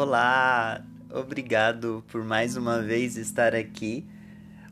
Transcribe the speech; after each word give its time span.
Olá, 0.00 0.80
obrigado 1.12 2.04
por 2.06 2.22
mais 2.22 2.56
uma 2.56 2.80
vez 2.80 3.16
estar 3.16 3.52
aqui 3.52 4.06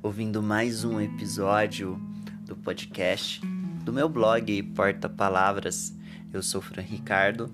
ouvindo 0.01 0.41
mais 0.41 0.85
um 0.85 1.01
episódio 1.01 2.01
do 2.43 2.55
podcast 2.55 3.41
do 3.85 3.93
meu 3.93 4.09
blog 4.09 4.63
Porta 4.63 5.09
Palavras. 5.09 5.93
Eu 6.33 6.45
sou 6.45 6.63
Fran 6.63 6.83
Ricardo 6.83 7.53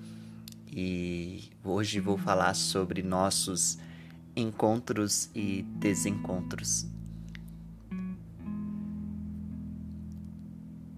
e 0.70 1.44
hoje 1.64 1.98
vou 1.98 2.18
falar 2.18 2.52
sobre 2.52 3.02
nossos 3.02 3.78
encontros 4.36 5.30
e 5.34 5.62
desencontros. 5.62 6.86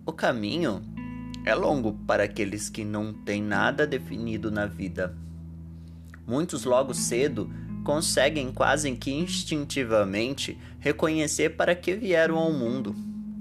O 0.04 0.12
caminho 0.12 0.82
é 1.46 1.54
longo 1.54 1.93
para 2.04 2.25
aqueles 2.25 2.68
que 2.68 2.84
não 2.84 3.12
têm 3.12 3.40
nada 3.40 3.86
definido 3.86 4.50
na 4.50 4.66
vida. 4.66 5.16
Muitos 6.26 6.64
logo 6.64 6.94
cedo 6.94 7.50
conseguem 7.84 8.50
quase 8.50 8.90
que 8.96 9.12
instintivamente 9.12 10.58
reconhecer 10.80 11.50
para 11.50 11.74
que 11.74 11.94
vieram 11.94 12.38
ao 12.38 12.52
mundo. 12.52 12.94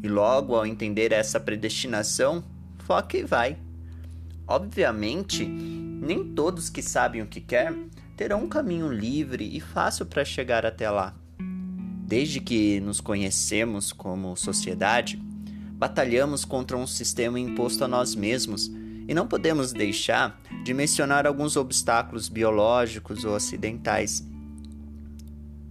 E 0.03 0.07
logo 0.07 0.55
ao 0.55 0.65
entender 0.65 1.13
essa 1.13 1.39
predestinação, 1.39 2.43
foca 2.79 3.17
e 3.17 3.23
vai. 3.23 3.57
Obviamente, 4.45 5.45
nem 5.45 6.33
todos 6.33 6.69
que 6.69 6.81
sabem 6.81 7.21
o 7.21 7.27
que 7.27 7.39
quer 7.39 7.73
terão 8.17 8.43
um 8.43 8.49
caminho 8.49 8.91
livre 8.91 9.49
e 9.55 9.61
fácil 9.61 10.05
para 10.05 10.25
chegar 10.25 10.65
até 10.65 10.89
lá. 10.89 11.15
Desde 12.05 12.41
que 12.41 12.81
nos 12.81 12.99
conhecemos 12.99 13.93
como 13.93 14.35
sociedade, 14.35 15.17
batalhamos 15.73 16.43
contra 16.43 16.77
um 16.77 16.85
sistema 16.85 17.39
imposto 17.39 17.85
a 17.85 17.87
nós 17.87 18.13
mesmos 18.13 18.70
e 19.07 19.13
não 19.13 19.27
podemos 19.27 19.73
deixar 19.73 20.41
de 20.63 20.73
mencionar 20.73 21.27
alguns 21.27 21.55
obstáculos 21.55 22.29
biológicos 22.29 23.26
ou 23.26 23.35
acidentais. 23.35 24.26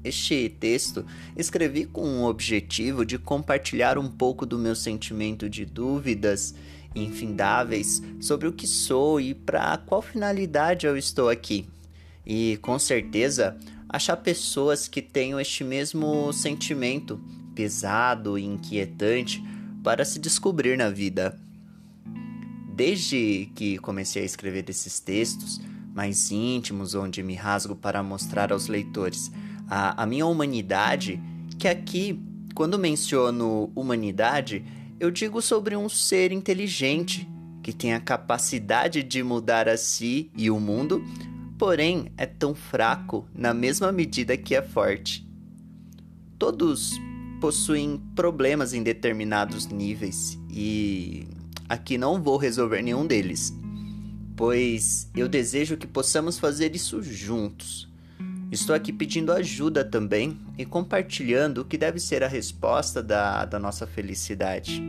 Este 0.04 0.48
texto 0.48 1.06
escrevi 1.36 1.84
com 1.84 2.02
o 2.02 2.28
objetivo 2.28 3.04
de 3.06 3.18
compartilhar 3.18 3.98
um 3.98 4.08
pouco 4.08 4.44
do 4.44 4.58
meu 4.58 4.74
sentimento 4.74 5.48
de 5.48 5.64
dúvidas 5.64 6.54
infindáveis 6.94 8.02
sobre 8.20 8.48
o 8.48 8.52
que 8.52 8.66
sou 8.66 9.20
e 9.20 9.32
para 9.32 9.78
qual 9.78 10.02
finalidade 10.02 10.86
eu 10.86 10.96
estou 10.96 11.28
aqui. 11.28 11.66
E 12.26 12.58
com 12.60 12.78
certeza 12.78 13.56
achar 13.88 14.16
pessoas 14.16 14.88
que 14.88 15.00
tenham 15.00 15.38
este 15.38 15.62
mesmo 15.62 16.32
sentimento 16.32 17.20
pesado 17.54 18.38
e 18.38 18.44
inquietante 18.44 19.42
para 19.84 20.04
se 20.04 20.18
descobrir 20.18 20.76
na 20.76 20.90
vida. 20.90 21.38
Desde 22.72 23.50
que 23.54 23.76
comecei 23.78 24.22
a 24.22 24.26
escrever 24.26 24.68
esses 24.68 24.98
textos 24.98 25.60
mais 25.94 26.30
íntimos, 26.30 26.94
onde 26.94 27.22
me 27.22 27.34
rasgo 27.34 27.76
para 27.76 28.02
mostrar 28.02 28.50
aos 28.50 28.66
leitores 28.66 29.30
a, 29.68 30.02
a 30.02 30.06
minha 30.06 30.26
humanidade, 30.26 31.20
que 31.58 31.68
aqui, 31.68 32.18
quando 32.54 32.78
menciono 32.78 33.70
humanidade, 33.74 34.64
eu 34.98 35.10
digo 35.10 35.42
sobre 35.42 35.76
um 35.76 35.88
ser 35.88 36.32
inteligente 36.32 37.28
que 37.62 37.72
tem 37.72 37.92
a 37.92 38.00
capacidade 38.00 39.02
de 39.02 39.22
mudar 39.22 39.68
a 39.68 39.76
si 39.76 40.30
e 40.36 40.50
o 40.50 40.58
mundo, 40.58 41.04
porém 41.58 42.10
é 42.16 42.26
tão 42.26 42.54
fraco 42.54 43.28
na 43.34 43.52
mesma 43.52 43.92
medida 43.92 44.36
que 44.36 44.54
é 44.54 44.62
forte. 44.62 45.28
Todos 46.38 46.92
possuem 47.40 48.02
problemas 48.16 48.72
em 48.72 48.82
determinados 48.82 49.66
níveis 49.66 50.38
e 50.50 51.26
aqui 51.72 51.96
não 51.96 52.20
vou 52.20 52.36
resolver 52.36 52.82
nenhum 52.82 53.06
deles, 53.06 53.50
pois 54.36 55.10
eu 55.16 55.26
desejo 55.26 55.74
que 55.78 55.86
possamos 55.86 56.38
fazer 56.38 56.76
isso 56.76 57.02
juntos. 57.02 57.90
Estou 58.50 58.76
aqui 58.76 58.92
pedindo 58.92 59.32
ajuda 59.32 59.82
também 59.82 60.38
e 60.58 60.66
compartilhando 60.66 61.62
o 61.62 61.64
que 61.64 61.78
deve 61.78 61.98
ser 61.98 62.22
a 62.22 62.28
resposta 62.28 63.02
da, 63.02 63.46
da 63.46 63.58
nossa 63.58 63.86
felicidade. 63.86 64.82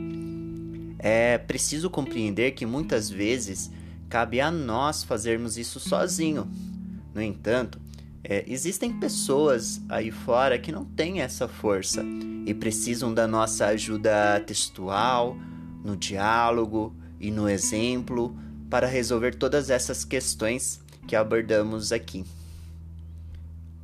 É 0.99 1.37
preciso 1.37 1.89
compreender 1.89 2.51
que 2.51 2.65
muitas 2.65 3.09
vezes 3.09 3.71
cabe 4.09 4.41
a 4.41 4.51
nós 4.51 5.05
fazermos 5.05 5.57
isso 5.57 5.79
sozinho. 5.79 6.51
No 7.15 7.21
entanto, 7.21 7.79
é, 8.21 8.43
existem 8.45 8.91
pessoas 8.99 9.81
aí 9.87 10.11
fora 10.11 10.59
que 10.59 10.71
não 10.71 10.83
têm 10.83 11.21
essa 11.21 11.47
força 11.47 12.03
e 12.45 12.53
precisam 12.53 13.13
da 13.13 13.25
nossa 13.25 13.67
ajuda 13.67 14.41
textual, 14.45 15.37
no 15.83 15.97
diálogo 15.97 16.95
e 17.19 17.29
no 17.29 17.47
exemplo 17.49 18.35
para 18.69 18.87
resolver 18.87 19.35
todas 19.35 19.69
essas 19.69 20.03
questões 20.03 20.81
que 21.07 21.15
abordamos 21.15 21.91
aqui. 21.91 22.25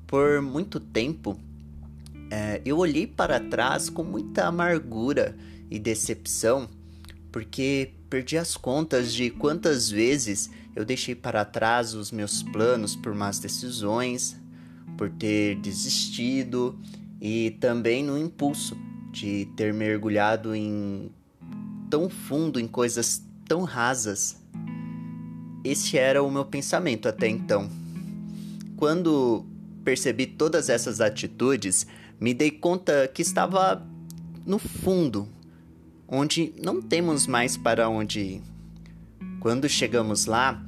Por 0.08 0.42
muito 0.42 0.80
tempo, 0.80 1.40
é, 2.32 2.62
eu 2.66 2.78
olhei 2.78 3.06
para 3.06 3.40
trás 3.40 3.90
com 3.90 4.04
muita 4.04 4.48
amargura 4.48 5.36
e 5.70 5.78
decepção, 5.78 6.68
porque 7.32 7.92
perdi 8.10 8.38
as 8.38 8.58
contas 8.58 9.14
de 9.14 9.30
quantas 9.30 9.90
vezes 9.90 10.50
eu 10.76 10.84
deixei 10.84 11.14
para 11.14 11.46
trás 11.46 11.94
os 11.94 12.12
meus 12.12 12.42
planos 12.42 12.96
por 12.96 13.14
más 13.14 13.38
decisões, 13.38 14.36
por 14.98 15.10
ter 15.10 15.56
desistido 15.58 16.80
e 17.22 17.52
também 17.60 18.04
no 18.04 18.18
impulso 18.18 18.78
de 19.12 19.46
ter 19.56 19.74
mergulhado 19.74 20.56
em 20.56 21.12
tão 21.90 22.10
fundo 22.10 22.60
em 22.60 22.68
coisas 22.68 23.24
tão 23.48 23.64
rasas. 23.64 24.38
Esse 25.64 25.98
era 25.98 26.24
o 26.24 26.32
meu 26.32 26.46
pensamento 26.46 27.08
até 27.08 27.28
então. 27.28 27.70
Quando 28.78 29.46
percebi 29.84 30.26
todas 30.26 30.70
essas 30.70 31.02
atitudes, 31.02 31.88
me 32.20 32.34
dei 32.34 32.52
conta 32.52 33.10
que 33.14 33.22
estava 33.22 33.86
no 34.46 34.60
fundo, 34.60 35.28
onde 36.08 36.54
não 36.62 36.82
temos 36.82 37.28
mais 37.28 37.58
para 37.58 37.90
onde 37.90 38.20
ir. 38.20 38.44
Quando 39.40 39.68
chegamos 39.68 40.26
lá, 40.26 40.64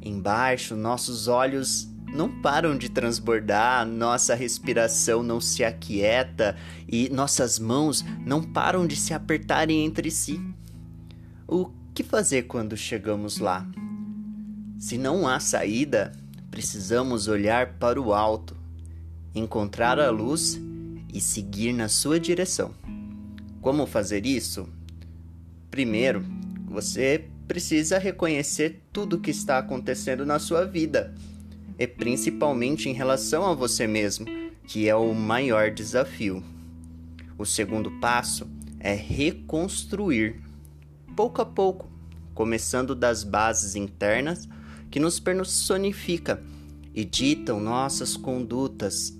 embaixo, 0.00 0.74
nossos 0.76 1.28
olhos 1.28 1.88
não 2.12 2.28
param 2.40 2.76
de 2.76 2.90
transbordar, 2.90 3.86
nossa 3.86 4.34
respiração 4.34 5.22
não 5.22 5.40
se 5.40 5.64
aquieta 5.64 6.56
e 6.86 7.08
nossas 7.08 7.58
mãos 7.58 8.04
não 8.24 8.42
param 8.42 8.86
de 8.86 8.96
se 8.96 9.14
apertarem 9.14 9.84
entre 9.84 10.10
si. 10.10 10.40
O 11.48 11.70
que 11.94 12.02
fazer 12.02 12.42
quando 12.42 12.76
chegamos 12.76 13.38
lá? 13.38 13.66
Se 14.78 14.98
não 14.98 15.26
há 15.26 15.40
saída, 15.40 16.12
precisamos 16.50 17.28
olhar 17.28 17.74
para 17.74 18.00
o 18.00 18.12
alto, 18.12 18.56
encontrar 19.34 19.98
a 19.98 20.10
luz 20.10 20.60
e 21.12 21.20
seguir 21.20 21.72
na 21.72 21.88
sua 21.88 22.20
direção. 22.20 22.74
Como 23.60 23.86
fazer 23.86 24.26
isso? 24.26 24.68
Primeiro, 25.70 26.24
você 26.66 27.26
precisa 27.46 27.98
reconhecer 27.98 28.82
tudo 28.92 29.16
o 29.16 29.20
que 29.20 29.30
está 29.30 29.58
acontecendo 29.58 30.26
na 30.26 30.38
sua 30.38 30.64
vida, 30.64 31.14
e 31.78 31.86
principalmente 31.86 32.88
em 32.88 32.92
relação 32.92 33.44
a 33.46 33.54
você 33.54 33.86
mesmo, 33.86 34.26
que 34.66 34.88
é 34.88 34.94
o 34.94 35.12
maior 35.14 35.70
desafio. 35.70 36.42
O 37.36 37.44
segundo 37.44 37.90
passo 38.00 38.48
é 38.78 38.94
reconstruir, 38.94 40.40
pouco 41.16 41.42
a 41.42 41.46
pouco, 41.46 41.90
começando 42.34 42.94
das 42.94 43.24
bases 43.24 43.74
internas 43.76 44.48
que 44.90 45.00
nos 45.00 45.18
personifica 45.18 46.42
e 46.94 47.04
ditam 47.04 47.60
nossas 47.60 48.16
condutas, 48.16 49.16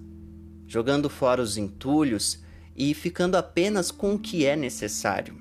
jogando 0.66 1.08
fora 1.08 1.40
os 1.40 1.56
entulhos 1.56 2.42
e 2.76 2.94
ficando 2.94 3.36
apenas 3.36 3.90
com 3.90 4.14
o 4.14 4.18
que 4.18 4.44
é 4.44 4.56
necessário. 4.56 5.36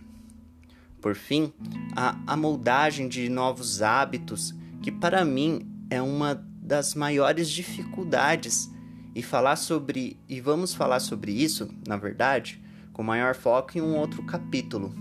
Por 1.02 1.16
fim, 1.16 1.52
a, 1.96 2.18
a 2.28 2.38
moldagem 2.38 3.08
de 3.08 3.28
novos 3.28 3.82
hábitos, 3.82 4.54
que 4.82 4.92
para 4.92 5.26
mim 5.26 5.68
é 5.90 6.02
uma 6.02 6.46
das 6.72 6.96
maiores 6.96 7.50
dificuldades. 7.50 8.72
E 9.14 9.22
falar 9.22 9.58
sobre 9.58 10.18
e 10.30 10.40
vamos 10.40 10.74
falar 10.74 11.02
sobre 11.02 11.34
isso, 11.34 11.68
na 11.86 11.98
verdade, 11.98 12.64
com 12.94 13.04
maior 13.04 13.36
foco 13.36 13.78
em 13.78 13.82
um 13.82 13.94
outro 13.98 14.24
capítulo, 14.24 14.96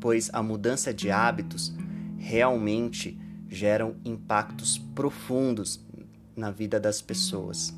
pois 0.00 0.30
a 0.32 0.40
mudança 0.40 0.94
de 0.94 1.10
hábitos 1.10 1.74
realmente 2.16 3.18
geram 3.48 3.96
impactos 4.04 4.78
profundos 4.94 5.84
na 6.36 6.52
vida 6.52 6.78
das 6.78 7.02
pessoas. 7.02 7.74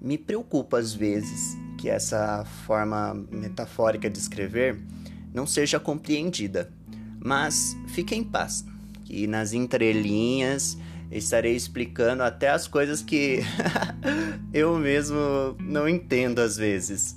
Me 0.00 0.18
preocupa 0.18 0.76
às 0.78 0.92
vezes 0.92 1.56
que 1.78 1.88
essa 1.88 2.44
forma 2.66 3.14
metafórica 3.30 4.10
de 4.10 4.18
escrever 4.18 4.82
não 5.32 5.46
seja 5.46 5.78
compreendida. 5.78 6.72
Mas 7.24 7.76
fique 7.86 8.12
em 8.12 8.24
paz, 8.24 8.64
que 9.04 9.28
nas 9.28 9.52
entrelinhas 9.52 10.76
estarei 11.18 11.54
explicando 11.54 12.22
até 12.22 12.48
as 12.48 12.66
coisas 12.66 13.02
que 13.02 13.40
eu 14.52 14.76
mesmo 14.78 15.56
não 15.60 15.88
entendo 15.88 16.40
às 16.40 16.56
vezes. 16.56 17.16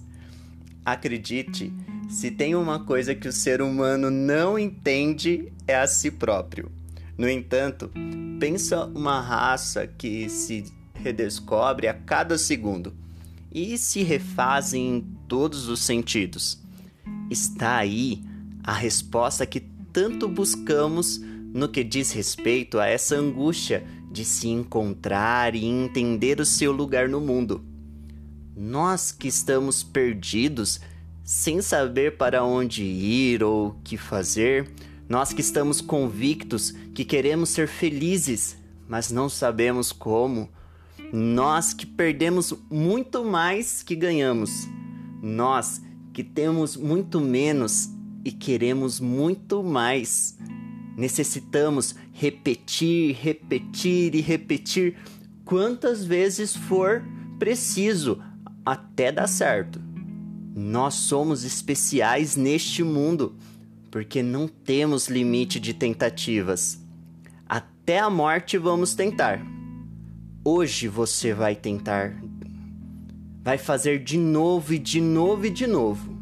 Acredite, 0.86 1.74
se 2.08 2.32
tem 2.32 2.56
uma 2.56 2.86
coisa 2.86 3.16
que 3.16 3.28
o 3.28 3.34
ser 3.34 3.62
humano 3.62 4.10
não 4.10 4.58
entende 4.58 5.52
é 5.68 5.76
a 5.76 5.88
si 5.88 6.12
próprio. 6.12 6.72
No 7.18 7.28
entanto, 7.28 7.92
pensa 8.40 8.86
uma 8.86 9.20
raça 9.20 9.88
que 9.88 10.30
se 10.30 10.66
redescobre 10.94 11.88
a 11.88 11.94
cada 11.94 12.38
segundo 12.38 12.94
e 13.52 13.78
se 13.78 14.04
refaz 14.04 14.74
em 14.74 15.02
todos 15.28 15.68
os 15.68 15.82
sentidos. 15.82 16.62
Está 17.30 17.78
aí 17.78 18.24
a 18.64 18.74
resposta 18.74 19.46
que 19.46 19.62
tanto 19.92 20.28
buscamos 20.30 21.22
no 21.54 21.70
que 21.70 21.84
diz 21.84 22.12
respeito 22.12 22.80
a 22.80 22.88
essa 22.88 23.16
angústia 23.16 23.86
de 24.12 24.24
se 24.24 24.48
encontrar 24.48 25.56
e 25.56 25.66
entender 25.66 26.40
o 26.40 26.46
seu 26.46 26.72
lugar 26.72 27.10
no 27.10 27.20
mundo. 27.20 27.64
Nós 28.56 29.12
que 29.12 29.28
estamos 29.28 29.84
perdidos, 29.84 30.80
sem 31.24 31.62
saber 31.62 32.18
para 32.18 32.44
onde 32.44 32.84
ir 32.84 33.44
ou 33.44 33.68
o 33.68 33.76
que 33.84 33.98
fazer, 33.98 34.72
nós 35.08 35.32
que 35.32 35.42
estamos 35.42 35.80
convictos 35.82 36.72
que 36.94 37.06
queremos 37.06 37.50
ser 37.50 37.68
felizes, 37.68 38.58
mas 38.88 39.12
não 39.12 39.30
sabemos 39.30 39.92
como, 39.92 40.50
nós 41.14 41.74
que 41.74 41.86
perdemos 41.86 42.54
muito 42.70 43.24
mais 43.24 43.84
que 43.84 43.96
ganhamos, 43.96 44.68
nós 45.22 45.82
que 46.14 46.24
temos 46.24 46.76
muito 46.76 47.22
menos 47.22 47.90
e 48.26 48.32
queremos 48.32 49.00
muito 49.00 49.64
mais. 49.64 50.38
Necessitamos 50.98 51.94
repetir, 52.12 53.16
repetir 53.22 54.16
e 54.16 54.20
repetir 54.20 54.98
quantas 55.46 56.04
vezes 56.04 56.56
for 56.56 57.04
preciso 57.38 58.20
até 58.66 59.12
dar 59.12 59.28
certo. 59.28 59.80
Nós 60.56 60.96
somos 60.96 61.44
especiais 61.44 62.36
neste 62.36 62.84
mundo 62.84 63.36
porque 63.92 64.24
não 64.24 64.48
temos 64.48 65.08
limite 65.08 65.60
de 65.60 65.72
tentativas. 65.72 66.84
Até 67.48 68.00
a 68.00 68.10
morte 68.10 68.58
vamos 68.58 68.96
tentar. 68.96 69.40
Hoje 70.44 70.88
você 70.88 71.32
vai 71.32 71.56
tentar. 71.56 72.20
Vai 73.44 73.60
fazer 73.60 74.04
de 74.04 74.18
novo 74.18 74.74
e 74.74 74.80
de 74.80 75.00
novo 75.00 75.46
e 75.46 75.52
de 75.52 75.68
novo. 75.68 76.18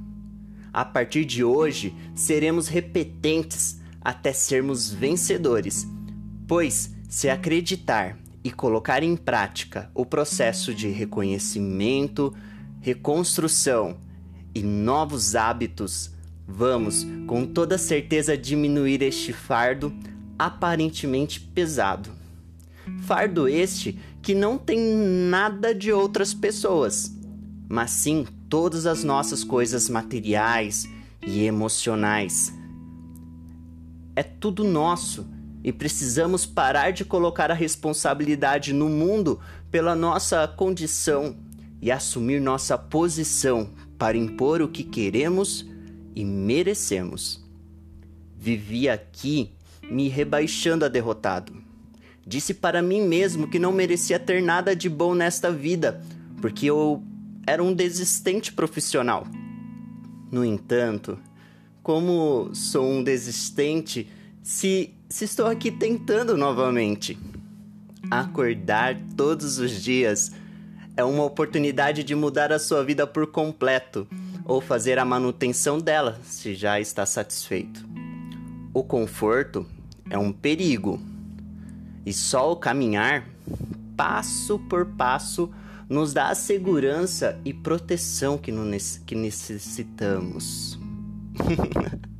A 0.73 0.83
partir 0.83 1.23
de 1.23 1.45
hoje, 1.45 1.95
seremos 2.13 2.67
repetentes 2.67 3.79
até 4.05 4.31
sermos 4.31 4.91
vencedores. 4.91 5.87
Pois, 6.47 6.95
se 7.09 7.27
acreditar 7.27 8.15
e 8.43 8.51
colocar 8.51 9.01
em 9.01 9.17
prática 9.17 9.89
o 9.95 10.05
processo 10.05 10.75
de 10.75 10.87
reconhecimento, 10.89 12.31
reconstrução 12.79 13.97
e 14.53 14.61
novos 14.61 15.35
hábitos, 15.35 16.11
vamos 16.47 17.03
com 17.25 17.47
toda 17.47 17.79
certeza 17.79 18.37
diminuir 18.37 19.01
este 19.01 19.33
fardo 19.33 19.91
aparentemente 20.37 21.39
pesado. 21.39 22.11
Fardo 23.01 23.47
este 23.47 23.99
que 24.21 24.35
não 24.35 24.55
tem 24.55 24.79
nada 24.79 25.73
de 25.73 25.91
outras 25.91 26.31
pessoas, 26.31 27.11
mas 27.67 27.89
sim 27.89 28.27
todas 28.47 28.85
as 28.85 29.03
nossas 29.03 29.43
coisas 29.43 29.89
materiais 29.89 30.87
e 31.25 31.45
emocionais 31.45 32.53
é 34.15 34.23
tudo 34.23 34.63
nosso 34.63 35.27
e 35.63 35.71
precisamos 35.73 36.45
parar 36.45 36.91
de 36.91 37.03
colocar 37.03 37.49
a 37.49 37.55
responsabilidade 37.55 38.71
no 38.71 38.87
mundo 38.87 39.39
pela 39.71 39.95
nossa 39.95 40.47
condição 40.47 41.35
e 41.81 41.91
assumir 41.91 42.39
nossa 42.39 42.77
posição 42.77 43.71
para 43.97 44.17
impor 44.17 44.61
o 44.61 44.67
que 44.67 44.83
queremos 44.83 45.65
e 46.15 46.23
merecemos. 46.23 47.43
Vivi 48.37 48.87
aqui 48.87 49.51
me 49.89 50.07
rebaixando 50.07 50.85
a 50.85 50.87
derrotado. 50.87 51.53
Disse 52.25 52.53
para 52.53 52.81
mim 52.81 53.01
mesmo 53.01 53.47
que 53.47 53.59
não 53.59 53.71
merecia 53.71 54.19
ter 54.19 54.41
nada 54.41 54.75
de 54.75 54.89
bom 54.89 55.13
nesta 55.13 55.51
vida, 55.51 56.01
porque 56.41 56.67
eu 56.67 57.03
era 57.45 57.63
um 57.63 57.73
desistente 57.73 58.51
profissional. 58.53 59.27
No 60.31 60.43
entanto, 60.43 61.19
como 61.85 62.49
sou 62.51 62.83
um 62.83 63.03
desistente 63.03 64.09
se, 64.41 64.91
se 65.07 65.25
estou 65.25 65.45
aqui 65.45 65.69
tentando 65.69 66.35
novamente. 66.35 67.15
Acordar 68.09 68.99
todos 69.15 69.59
os 69.59 69.83
dias 69.83 70.31
é 70.97 71.03
uma 71.03 71.23
oportunidade 71.23 72.03
de 72.03 72.15
mudar 72.15 72.51
a 72.51 72.57
sua 72.57 72.83
vida 72.83 73.05
por 73.05 73.27
completo 73.27 74.07
ou 74.45 74.59
fazer 74.59 74.97
a 74.97 75.05
manutenção 75.05 75.77
dela 75.77 76.19
se 76.23 76.55
já 76.55 76.79
está 76.79 77.05
satisfeito. 77.05 77.87
O 78.73 78.83
conforto 78.83 79.63
é 80.09 80.17
um 80.17 80.31
perigo 80.31 80.99
e 82.03 82.11
só 82.11 82.51
o 82.51 82.55
caminhar, 82.55 83.29
passo 83.95 84.57
por 84.57 84.87
passo, 84.87 85.51
nos 85.87 86.13
dá 86.13 86.29
a 86.29 86.35
segurança 86.35 87.39
e 87.45 87.53
proteção 87.53 88.39
que, 88.39 88.51
que 89.05 89.13
necessitamos. 89.13 90.83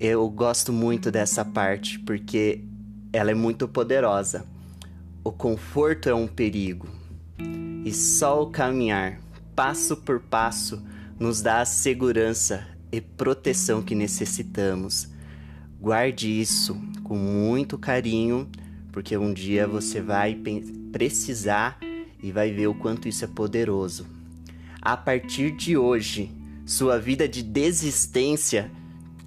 Eu 0.00 0.28
gosto 0.30 0.72
muito 0.72 1.10
dessa 1.10 1.44
parte 1.44 1.98
porque 1.98 2.64
ela 3.12 3.30
é 3.32 3.34
muito 3.34 3.66
poderosa. 3.66 4.46
O 5.24 5.32
conforto 5.32 6.08
é 6.08 6.14
um 6.14 6.28
perigo 6.28 6.88
e 7.84 7.92
só 7.92 8.42
o 8.42 8.50
caminhar, 8.50 9.18
passo 9.56 9.96
por 9.96 10.20
passo, 10.20 10.82
nos 11.18 11.42
dá 11.42 11.60
a 11.60 11.64
segurança 11.64 12.66
e 12.92 13.00
proteção 13.00 13.82
que 13.82 13.94
necessitamos. 13.94 15.08
Guarde 15.80 16.28
isso 16.28 16.76
com 17.02 17.16
muito 17.16 17.78
carinho, 17.78 18.48
porque 18.92 19.16
um 19.16 19.32
dia 19.32 19.66
você 19.66 20.00
vai 20.00 20.38
precisar 20.92 21.78
e 22.22 22.30
vai 22.30 22.52
ver 22.52 22.66
o 22.66 22.74
quanto 22.74 23.08
isso 23.08 23.24
é 23.24 23.28
poderoso. 23.28 24.06
A 24.80 24.96
partir 24.96 25.50
de 25.52 25.76
hoje, 25.76 26.30
sua 26.68 26.98
vida 26.98 27.26
de 27.26 27.42
desistência 27.42 28.70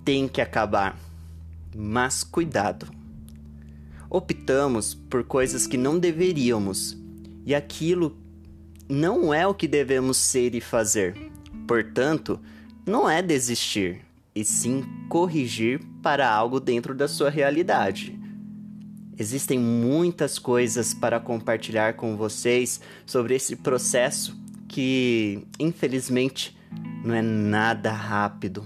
tem 0.06 0.28
que 0.28 0.40
acabar. 0.40 0.96
Mas 1.76 2.24
cuidado. 2.24 2.88
Optamos 4.08 4.94
por 4.94 5.24
coisas 5.24 5.66
que 5.66 5.76
não 5.76 5.98
deveríamos 5.98 6.96
e 7.44 7.56
aquilo 7.56 8.16
não 8.88 9.34
é 9.34 9.48
o 9.48 9.56
que 9.56 9.68
devemos 9.68 10.18
ser 10.18 10.54
e 10.54 10.62
fazer. 10.62 11.32
Portanto, 11.68 12.40
não 12.86 13.10
é 13.10 13.24
desistir, 13.24 14.02
e 14.36 14.46
sim 14.46 14.84
corrigir 15.10 15.82
para 16.04 16.30
algo 16.30 16.60
dentro 16.60 16.94
da 16.94 17.08
sua 17.08 17.32
realidade. 17.32 18.20
Existem 19.18 19.58
muitas 19.58 20.38
coisas 20.38 20.94
para 20.94 21.20
compartilhar 21.20 21.96
com 21.96 22.16
vocês 22.16 22.80
sobre 23.04 23.34
esse 23.34 23.56
processo 23.56 24.40
que, 24.68 25.44
infelizmente, 25.60 26.56
não 27.04 27.14
é 27.14 27.22
nada 27.22 27.92
rápido. 27.92 28.66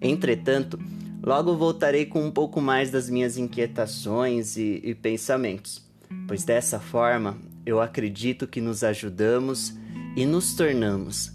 Entretanto, 0.00 0.78
logo 1.22 1.56
voltarei 1.56 2.06
com 2.06 2.24
um 2.24 2.30
pouco 2.30 2.60
mais 2.60 2.90
das 2.90 3.10
minhas 3.10 3.36
inquietações 3.36 4.56
e, 4.56 4.80
e 4.84 4.94
pensamentos, 4.94 5.86
pois 6.26 6.44
dessa 6.44 6.78
forma 6.78 7.36
eu 7.66 7.80
acredito 7.80 8.46
que 8.46 8.60
nos 8.60 8.82
ajudamos 8.82 9.74
e 10.16 10.24
nos 10.24 10.54
tornamos 10.54 11.32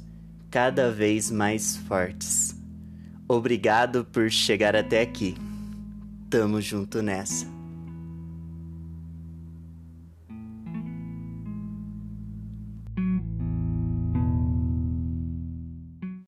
cada 0.50 0.92
vez 0.92 1.30
mais 1.30 1.78
fortes. 1.78 2.56
Obrigado 3.28 4.06
por 4.06 4.30
chegar 4.30 4.76
até 4.76 5.02
aqui. 5.02 5.36
Tamo 6.30 6.60
junto 6.60 7.02
nessa. 7.02 7.63